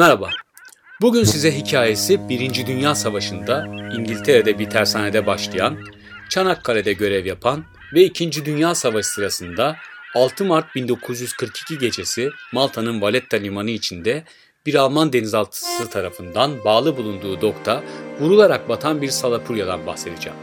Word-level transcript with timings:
Merhaba. 0.00 0.30
Bugün 1.00 1.24
size 1.24 1.56
hikayesi 1.56 2.28
1. 2.28 2.66
Dünya 2.66 2.94
Savaşı'nda 2.94 3.66
İngiltere'de 3.98 4.58
bir 4.58 4.70
tersanede 4.70 5.26
başlayan, 5.26 5.78
Çanakkale'de 6.30 6.92
görev 6.92 7.26
yapan 7.26 7.64
ve 7.94 8.04
2. 8.04 8.44
Dünya 8.44 8.74
Savaşı 8.74 9.08
sırasında 9.08 9.76
6 10.14 10.44
Mart 10.44 10.74
1942 10.74 11.78
gecesi 11.78 12.30
Malta'nın 12.52 13.00
Valletta 13.00 13.36
limanı 13.36 13.70
içinde 13.70 14.24
bir 14.66 14.74
Alman 14.74 15.12
denizaltısı 15.12 15.90
tarafından 15.90 16.64
bağlı 16.64 16.96
bulunduğu 16.96 17.40
dokta 17.40 17.82
vurularak 18.20 18.68
batan 18.68 19.02
bir 19.02 19.08
Salapuryadan 19.08 19.86
bahsedeceğim. 19.86 20.38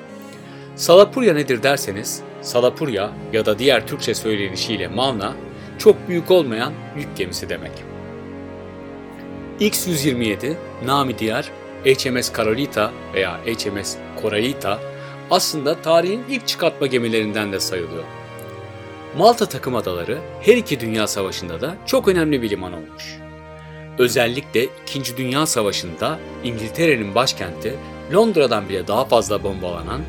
Salapurya 0.75 1.33
nedir 1.33 1.63
derseniz, 1.63 2.21
Salapurya 2.41 3.11
ya 3.33 3.45
da 3.45 3.59
diğer 3.59 3.87
Türkçe 3.87 4.13
söylenişiyle 4.13 4.87
Mavna, 4.87 5.35
çok 5.79 6.07
büyük 6.07 6.31
olmayan 6.31 6.73
yük 6.97 7.17
gemisi 7.17 7.49
demek. 7.49 7.96
X-127, 9.59 10.53
nami 10.85 11.19
diğer 11.19 11.51
HMS 11.85 12.31
Carolita 12.37 12.91
veya 13.13 13.39
HMS 13.45 13.95
Coralita 14.21 14.79
aslında 15.31 15.81
tarihin 15.81 16.23
ilk 16.29 16.47
çıkartma 16.47 16.87
gemilerinden 16.87 17.51
de 17.51 17.59
sayılıyor. 17.59 18.03
Malta 19.17 19.45
takım 19.45 19.75
adaları 19.75 20.17
her 20.41 20.57
iki 20.57 20.79
dünya 20.79 21.07
savaşında 21.07 21.61
da 21.61 21.75
çok 21.85 22.07
önemli 22.07 22.41
bir 22.41 22.49
liman 22.49 22.73
olmuş. 22.73 23.17
Özellikle 23.97 24.67
2. 24.95 25.17
Dünya 25.17 25.45
Savaşı'nda 25.45 26.19
İngiltere'nin 26.43 27.15
başkenti 27.15 27.75
Londra'dan 28.13 28.69
bile 28.69 28.87
daha 28.87 29.05
fazla 29.05 29.43
bombalanan, 29.43 30.01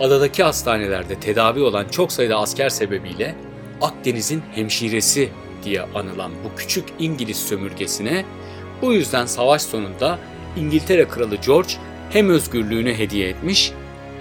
adadaki 0.00 0.42
hastanelerde 0.42 1.20
tedavi 1.20 1.60
olan 1.60 1.88
çok 1.88 2.12
sayıda 2.12 2.38
asker 2.38 2.68
sebebiyle 2.68 3.34
Akdeniz'in 3.80 4.42
hemşiresi 4.54 5.28
diye 5.64 5.82
anılan 5.82 6.30
bu 6.44 6.56
küçük 6.56 6.84
İngiliz 6.98 7.36
sömürgesine 7.36 8.24
bu 8.82 8.92
yüzden 8.92 9.26
savaş 9.26 9.62
sonunda 9.62 10.18
İngiltere 10.56 11.08
Kralı 11.08 11.36
George 11.36 11.72
hem 12.10 12.30
özgürlüğünü 12.30 12.94
hediye 12.94 13.28
etmiş 13.28 13.72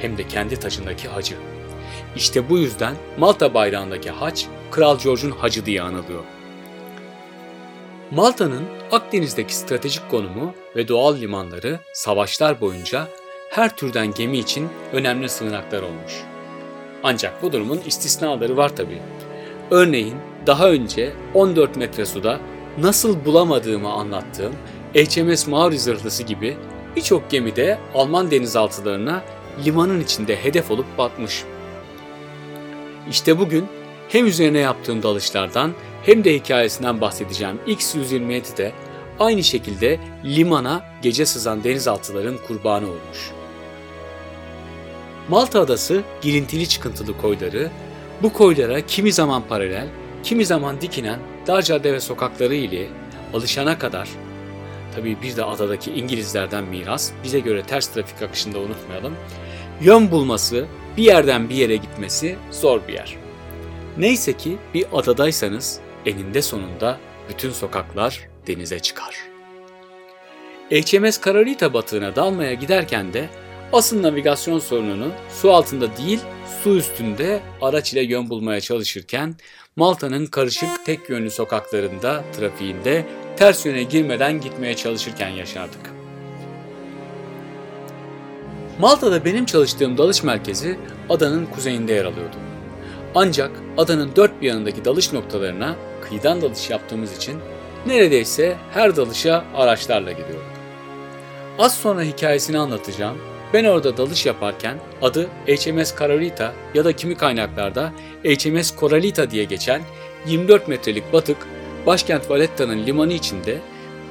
hem 0.01 0.17
de 0.17 0.27
kendi 0.27 0.59
taşındaki 0.59 1.07
hacı. 1.07 1.35
İşte 2.15 2.49
bu 2.49 2.57
yüzden 2.57 2.95
Malta 3.17 3.53
bayrağındaki 3.53 4.09
haç 4.09 4.45
Kral 4.71 4.99
George'un 4.99 5.31
hacı 5.31 5.65
diye 5.65 5.81
anılıyor. 5.81 6.23
Malta'nın 8.11 8.63
Akdeniz'deki 8.91 9.55
stratejik 9.55 10.09
konumu 10.11 10.53
ve 10.75 10.87
doğal 10.87 11.15
limanları 11.17 11.79
savaşlar 11.93 12.61
boyunca 12.61 13.07
her 13.49 13.75
türden 13.75 14.13
gemi 14.13 14.37
için 14.37 14.69
önemli 14.93 15.29
sığınaklar 15.29 15.81
olmuş. 15.81 16.13
Ancak 17.03 17.43
bu 17.43 17.51
durumun 17.51 17.81
istisnaları 17.85 18.57
var 18.57 18.75
tabi. 18.75 19.01
Örneğin 19.71 20.15
daha 20.45 20.69
önce 20.69 21.13
14 21.33 21.75
metre 21.75 22.05
suda 22.05 22.39
nasıl 22.77 23.25
bulamadığımı 23.25 23.91
anlattığım 23.91 24.53
HMS 24.95 25.47
Mauri 25.47 25.79
zırhlısı 25.79 26.23
gibi 26.23 26.57
birçok 26.95 27.29
gemide 27.29 27.79
Alman 27.93 28.31
denizaltılarına 28.31 29.23
limanın 29.65 30.01
içinde 30.01 30.43
hedef 30.43 30.71
olup 30.71 30.97
batmış. 30.97 31.43
İşte 33.09 33.39
bugün 33.39 33.65
hem 34.09 34.25
üzerine 34.25 34.59
yaptığım 34.59 35.03
dalışlardan 35.03 35.73
hem 36.03 36.23
de 36.23 36.35
hikayesinden 36.35 37.01
bahsedeceğim 37.01 37.59
X-127 37.67 38.57
de 38.57 38.71
aynı 39.19 39.43
şekilde 39.43 39.99
limana 40.25 40.85
gece 41.01 41.25
sızan 41.25 41.63
denizaltıların 41.63 42.37
kurbanı 42.47 42.85
olmuş. 42.85 43.31
Malta 45.29 45.61
adası 45.61 46.01
girintili 46.21 46.69
çıkıntılı 46.69 47.17
koyları, 47.17 47.71
bu 48.23 48.33
koylara 48.33 48.81
kimi 48.81 49.11
zaman 49.13 49.43
paralel, 49.49 49.87
kimi 50.23 50.45
zaman 50.45 50.81
dikinen 50.81 51.19
dar 51.47 51.61
cadde 51.61 51.93
ve 51.93 51.99
sokakları 51.99 52.55
ile 52.55 52.87
alışana 53.33 53.79
kadar, 53.79 54.09
tabii 54.95 55.21
bir 55.21 55.35
de 55.35 55.43
adadaki 55.43 55.91
İngilizlerden 55.91 56.63
miras, 56.63 57.11
bize 57.23 57.39
göre 57.39 57.63
ters 57.63 57.87
trafik 57.87 58.21
akışında 58.21 58.59
unutmayalım, 58.59 59.15
yön 59.81 60.11
bulması, 60.11 60.65
bir 60.97 61.03
yerden 61.03 61.49
bir 61.49 61.55
yere 61.55 61.75
gitmesi 61.75 62.35
zor 62.51 62.81
bir 62.87 62.93
yer. 62.93 63.15
Neyse 63.97 64.33
ki 64.33 64.57
bir 64.73 64.85
adadaysanız 64.93 65.79
eninde 66.05 66.41
sonunda 66.41 66.97
bütün 67.29 67.51
sokaklar 67.51 68.27
denize 68.47 68.79
çıkar. 68.79 69.15
HMS 70.71 71.21
Carolita 71.25 71.73
batığına 71.73 72.15
dalmaya 72.15 72.53
giderken 72.53 73.13
de 73.13 73.29
asıl 73.73 74.03
navigasyon 74.03 74.59
sorununu 74.59 75.11
su 75.29 75.51
altında 75.51 75.97
değil 75.97 76.19
su 76.63 76.77
üstünde 76.77 77.41
araç 77.61 77.93
ile 77.93 78.01
yön 78.01 78.29
bulmaya 78.29 78.61
çalışırken 78.61 79.35
Malta'nın 79.75 80.25
karışık 80.25 80.85
tek 80.85 81.09
yönlü 81.09 81.31
sokaklarında, 81.31 82.23
trafiğinde 82.37 83.05
ters 83.37 83.65
yöne 83.65 83.83
girmeden 83.83 84.41
gitmeye 84.41 84.75
çalışırken 84.75 85.29
yaşardık. 85.29 85.79
Malta'da 88.79 89.25
benim 89.25 89.45
çalıştığım 89.45 89.97
dalış 89.97 90.23
merkezi 90.23 90.79
adanın 91.09 91.45
kuzeyinde 91.45 91.93
yer 91.93 92.05
alıyordu. 92.05 92.35
Ancak 93.15 93.51
adanın 93.77 94.11
dört 94.15 94.41
bir 94.41 94.47
yanındaki 94.47 94.85
dalış 94.85 95.13
noktalarına 95.13 95.75
kıyıdan 96.01 96.41
dalış 96.41 96.69
yaptığımız 96.69 97.17
için 97.17 97.39
neredeyse 97.85 98.57
her 98.73 98.95
dalışa 98.95 99.45
araçlarla 99.55 100.11
gidiyorduk. 100.11 100.51
Az 101.59 101.77
sonra 101.77 102.01
hikayesini 102.01 102.57
anlatacağım. 102.57 103.17
Ben 103.53 103.65
orada 103.65 103.97
dalış 103.97 104.25
yaparken 104.25 104.77
adı 105.01 105.27
HMS 105.47 105.99
Carolita 105.99 106.53
ya 106.73 106.85
da 106.85 106.93
kimi 106.93 107.15
kaynaklarda 107.15 107.93
HMS 108.23 108.75
Coralita 108.79 109.31
diye 109.31 109.43
geçen 109.43 109.81
24 110.27 110.67
metrelik 110.67 111.13
batık 111.13 111.37
başkent 111.85 112.29
Valletta'nın 112.29 112.85
limanı 112.85 113.13
içinde 113.13 113.57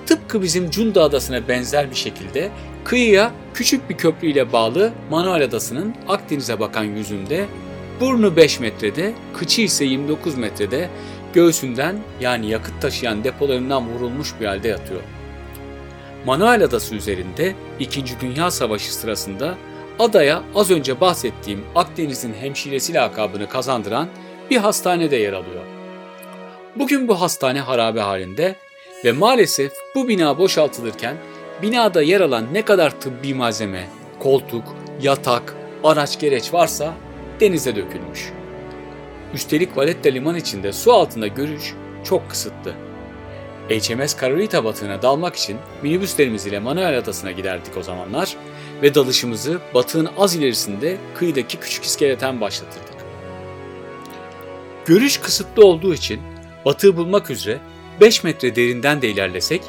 tıpkı 0.06 0.42
bizim 0.42 0.70
Cunda 0.70 1.02
Adası'na 1.02 1.48
benzer 1.48 1.90
bir 1.90 1.96
şekilde 1.96 2.50
kıyıya 2.84 3.32
küçük 3.54 3.90
bir 3.90 3.96
köprü 3.96 4.30
ile 4.30 4.52
bağlı 4.52 4.92
Manuel 5.10 5.44
Adası'nın 5.44 5.94
Akdeniz'e 6.08 6.60
bakan 6.60 6.84
yüzünde 6.84 7.46
burnu 8.00 8.36
5 8.36 8.60
metrede, 8.60 9.14
kıçı 9.34 9.62
ise 9.62 9.84
29 9.84 10.38
metrede 10.38 10.88
göğsünden 11.32 11.98
yani 12.20 12.50
yakıt 12.50 12.82
taşıyan 12.82 13.24
depolarından 13.24 13.88
vurulmuş 13.88 14.34
bir 14.40 14.46
halde 14.46 14.68
yatıyor. 14.68 15.00
Manuel 16.26 16.64
Adası 16.64 16.94
üzerinde 16.94 17.54
2. 17.80 18.20
Dünya 18.20 18.50
Savaşı 18.50 18.94
sırasında 18.94 19.58
adaya 19.98 20.42
az 20.54 20.70
önce 20.70 21.00
bahsettiğim 21.00 21.64
Akdeniz'in 21.74 22.34
hemşiresi 22.34 22.94
lakabını 22.94 23.48
kazandıran 23.48 24.08
bir 24.50 24.56
hastane 24.56 25.10
de 25.10 25.16
yer 25.16 25.32
alıyor. 25.32 25.64
Bugün 26.76 27.08
bu 27.08 27.20
hastane 27.20 27.60
harabe 27.60 28.00
halinde 28.00 28.56
ve 29.04 29.12
maalesef 29.12 29.72
bu 29.94 30.08
bina 30.08 30.38
boşaltılırken 30.38 31.16
binada 31.62 32.02
yer 32.02 32.20
alan 32.20 32.46
ne 32.52 32.62
kadar 32.62 33.00
tıbbi 33.00 33.34
malzeme, 33.34 33.88
koltuk, 34.18 34.76
yatak, 35.02 35.54
araç 35.84 36.20
gereç 36.20 36.54
varsa 36.54 36.94
denize 37.40 37.76
dökülmüş. 37.76 38.32
Üstelik 39.34 39.76
Valletta 39.76 40.08
liman 40.08 40.36
içinde 40.36 40.72
su 40.72 40.92
altında 40.92 41.26
görüş 41.26 41.74
çok 42.04 42.30
kısıtlı. 42.30 42.85
HMS 43.70 44.20
Carolita 44.20 44.64
batığına 44.64 45.02
dalmak 45.02 45.36
için 45.36 45.56
minibüslerimiz 45.82 46.46
ile 46.46 46.58
Manuel 46.58 46.98
Adası'na 46.98 47.30
giderdik 47.30 47.76
o 47.76 47.82
zamanlar 47.82 48.36
ve 48.82 48.94
dalışımızı 48.94 49.60
batığın 49.74 50.08
az 50.18 50.36
ilerisinde 50.36 50.96
kıyıdaki 51.14 51.56
küçük 51.56 51.84
iskeleten 51.84 52.40
başlatırdık. 52.40 52.96
Görüş 54.86 55.18
kısıtlı 55.18 55.64
olduğu 55.64 55.94
için 55.94 56.20
batığı 56.64 56.96
bulmak 56.96 57.30
üzere 57.30 57.58
5 58.00 58.24
metre 58.24 58.56
derinden 58.56 59.02
de 59.02 59.08
ilerlesek 59.08 59.62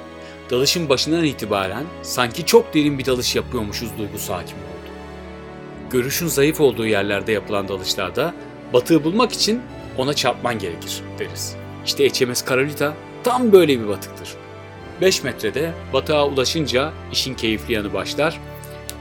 dalışın 0.49 0.89
başından 0.89 1.23
itibaren 1.23 1.85
sanki 2.01 2.45
çok 2.45 2.73
derin 2.73 2.99
bir 2.99 3.05
dalış 3.05 3.35
yapıyormuşuz 3.35 3.97
duygusu 3.97 4.33
hakim 4.33 4.57
oldu. 4.57 4.91
Görüşün 5.91 6.27
zayıf 6.27 6.61
olduğu 6.61 6.85
yerlerde 6.85 7.31
yapılan 7.31 7.67
dalışlarda 7.67 8.33
batığı 8.73 9.03
bulmak 9.03 9.31
için 9.31 9.61
ona 9.97 10.13
çarpman 10.13 10.59
gerekir 10.59 11.01
deriz. 11.19 11.55
İşte 11.85 12.09
HMS 12.09 12.45
Carolita 12.49 12.93
tam 13.27 13.51
böyle 13.51 13.79
bir 13.79 13.88
batıktır. 13.88 14.29
5 15.01 15.23
metrede 15.23 15.71
batığa 15.93 16.27
ulaşınca 16.27 16.91
işin 17.12 17.33
keyifli 17.33 17.74
yanı 17.74 17.94
başlar. 17.94 18.39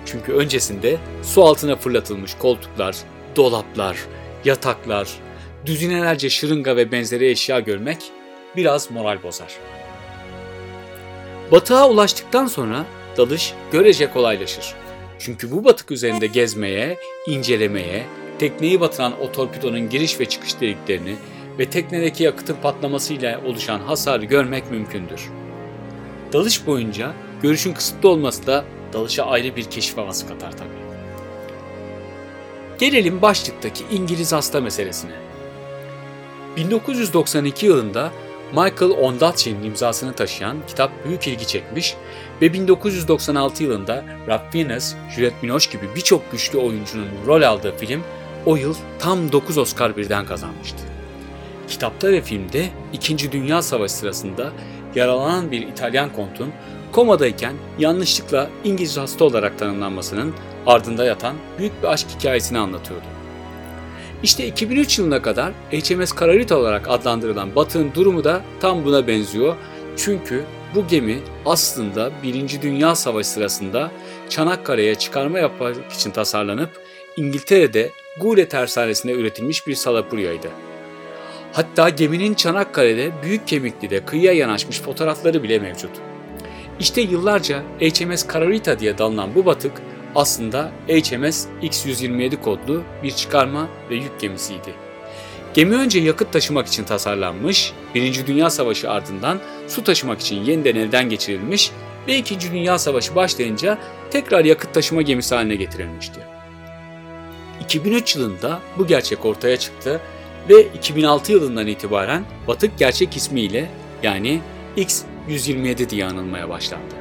Çünkü 0.06 0.32
öncesinde 0.32 0.96
su 1.22 1.44
altına 1.44 1.76
fırlatılmış 1.76 2.34
koltuklar, 2.34 2.96
dolaplar, 3.36 3.96
yataklar, 4.44 5.08
düzinelerce 5.66 6.30
şırınga 6.30 6.76
ve 6.76 6.92
benzeri 6.92 7.30
eşya 7.30 7.60
görmek 7.60 7.98
biraz 8.56 8.90
moral 8.90 9.22
bozar. 9.22 9.56
Batığa 11.52 11.88
ulaştıktan 11.88 12.46
sonra 12.46 12.84
dalış 13.16 13.54
görece 13.72 14.10
kolaylaşır. 14.10 14.74
Çünkü 15.18 15.50
bu 15.50 15.64
batık 15.64 15.90
üzerinde 15.90 16.26
gezmeye, 16.26 16.98
incelemeye, 17.26 18.06
tekneyi 18.38 18.80
batıran 18.80 19.20
o 19.20 19.32
torpidonun 19.32 19.88
giriş 19.88 20.20
ve 20.20 20.24
çıkış 20.24 20.60
deliklerini 20.60 21.16
ve 21.58 21.70
teknedeki 21.70 22.24
yakıtın 22.24 22.56
patlamasıyla 22.62 23.40
oluşan 23.44 23.80
hasarı 23.80 24.24
görmek 24.24 24.70
mümkündür. 24.70 25.30
Dalış 26.32 26.66
boyunca 26.66 27.12
görüşün 27.42 27.72
kısıtlı 27.72 28.08
olması 28.08 28.46
da 28.46 28.64
dalışa 28.92 29.24
ayrı 29.24 29.56
bir 29.56 29.64
keşif 29.64 29.96
havası 29.96 30.28
katar 30.28 30.52
tabii. 30.52 30.86
Gelelim 32.78 33.22
başlıktaki 33.22 33.84
İngiliz 33.90 34.32
hasta 34.32 34.60
meselesine. 34.60 35.12
1992 36.56 37.66
yılında 37.66 38.10
Michael 38.52 38.90
Ondaatje'nin 38.90 39.62
imzasını 39.62 40.12
taşıyan 40.12 40.56
kitap 40.68 40.90
büyük 41.04 41.26
ilgi 41.28 41.46
çekmiş 41.46 41.94
ve 42.42 42.52
1996 42.52 43.62
yılında 43.62 44.04
Ralph 44.28 44.52
Fiennes, 44.52 44.94
Juliette 45.16 45.42
Binoche 45.42 45.72
gibi 45.72 45.94
birçok 45.94 46.32
güçlü 46.32 46.58
oyuncunun 46.58 47.08
rol 47.26 47.42
aldığı 47.42 47.76
film 47.76 48.02
o 48.46 48.56
yıl 48.56 48.74
tam 48.98 49.32
9 49.32 49.58
Oscar 49.58 49.96
birden 49.96 50.26
kazanmıştı. 50.26 50.95
Kitapta 51.68 52.12
ve 52.12 52.20
filmde 52.20 52.66
2. 52.92 53.32
Dünya 53.32 53.62
Savaşı 53.62 53.94
sırasında 53.94 54.52
yaralanan 54.94 55.50
bir 55.50 55.68
İtalyan 55.68 56.12
kontun 56.12 56.52
komadayken 56.92 57.52
yanlışlıkla 57.78 58.50
İngiliz 58.64 58.96
hasta 58.96 59.24
olarak 59.24 59.58
tanımlanmasının 59.58 60.34
ardında 60.66 61.04
yatan 61.04 61.36
büyük 61.58 61.82
bir 61.82 61.88
aşk 61.88 62.06
hikayesini 62.18 62.58
anlatıyordu. 62.58 63.04
İşte 64.22 64.46
2003 64.46 64.98
yılına 64.98 65.22
kadar 65.22 65.52
HMS 65.70 66.14
Cararita 66.20 66.58
olarak 66.58 66.90
adlandırılan 66.90 67.54
Batı'nın 67.54 67.94
durumu 67.94 68.24
da 68.24 68.42
tam 68.60 68.84
buna 68.84 69.06
benziyor. 69.06 69.56
Çünkü 69.96 70.44
bu 70.74 70.86
gemi 70.86 71.18
aslında 71.46 72.10
1. 72.22 72.62
Dünya 72.62 72.94
Savaşı 72.94 73.28
sırasında 73.28 73.90
Çanakkale'ye 74.28 74.94
çıkarma 74.94 75.38
yapmak 75.38 75.92
için 75.92 76.10
tasarlanıp 76.10 76.70
İngiltere'de 77.16 77.90
Gule 78.20 78.48
tersanesinde 78.48 79.12
üretilmiş 79.12 79.66
bir 79.66 79.74
salapuryaydı. 79.74 80.65
Hatta 81.56 81.88
geminin 81.88 82.34
Çanakkale'de 82.34 83.12
büyük 83.22 83.48
kemikli 83.48 84.04
kıyıya 84.04 84.32
yanaşmış 84.32 84.80
fotoğrafları 84.80 85.42
bile 85.42 85.58
mevcut. 85.58 85.90
İşte 86.80 87.00
yıllarca 87.00 87.62
HMS 87.80 88.26
Cararita 88.32 88.78
diye 88.78 88.98
dalınan 88.98 89.34
bu 89.34 89.46
batık 89.46 89.72
aslında 90.14 90.70
HMS 90.88 91.46
X-127 91.62 92.40
kodlu 92.40 92.82
bir 93.02 93.10
çıkarma 93.10 93.68
ve 93.90 93.94
yük 93.94 94.20
gemisiydi. 94.20 94.74
Gemi 95.54 95.76
önce 95.76 95.98
yakıt 96.00 96.32
taşımak 96.32 96.66
için 96.66 96.84
tasarlanmış, 96.84 97.72
1. 97.94 98.26
Dünya 98.26 98.50
Savaşı 98.50 98.90
ardından 98.90 99.40
su 99.68 99.84
taşımak 99.84 100.20
için 100.20 100.44
yeniden 100.44 100.76
elden 100.76 101.08
geçirilmiş 101.08 101.70
ve 102.08 102.16
2. 102.16 102.40
Dünya 102.52 102.78
Savaşı 102.78 103.14
başlayınca 103.14 103.78
tekrar 104.10 104.44
yakıt 104.44 104.74
taşıma 104.74 105.02
gemisi 105.02 105.34
haline 105.34 105.54
getirilmişti. 105.54 106.20
2003 107.60 108.16
yılında 108.16 108.60
bu 108.78 108.86
gerçek 108.86 109.24
ortaya 109.24 109.56
çıktı 109.56 110.00
ve 110.48 110.62
2006 110.62 111.32
yılından 111.32 111.66
itibaren 111.66 112.24
batık 112.48 112.78
gerçek 112.78 113.16
ismiyle 113.16 113.68
yani 114.02 114.40
X-127 114.76 115.90
diye 115.90 116.04
anılmaya 116.04 116.48
başlandı. 116.48 116.94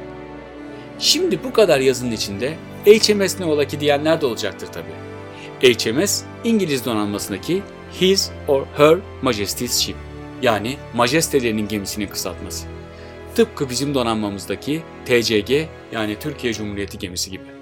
Şimdi 0.98 1.44
bu 1.44 1.52
kadar 1.52 1.80
yazının 1.80 2.12
içinde 2.12 2.56
HMS 2.84 3.40
ne 3.40 3.46
ola 3.46 3.64
ki 3.64 3.80
diyenler 3.80 4.20
de 4.20 4.26
olacaktır 4.26 4.66
tabi. 4.66 4.88
HMS 5.62 6.22
İngiliz 6.44 6.84
donanmasındaki 6.84 7.62
His 8.00 8.30
or 8.48 8.62
Her 8.76 8.98
Majesty's 9.22 9.80
Ship 9.80 9.96
yani 10.42 10.76
majestelerinin 10.94 11.68
gemisinin 11.68 12.06
kısaltması. 12.06 12.66
Tıpkı 13.34 13.70
bizim 13.70 13.94
donanmamızdaki 13.94 14.82
TCG 15.04 15.50
yani 15.92 16.16
Türkiye 16.20 16.52
Cumhuriyeti 16.52 16.98
gemisi 16.98 17.30
gibi. 17.30 17.55